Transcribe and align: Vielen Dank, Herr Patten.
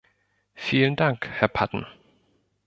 Vielen 0.55 0.95
Dank, 0.95 1.27
Herr 1.31 1.47
Patten. 1.47 1.85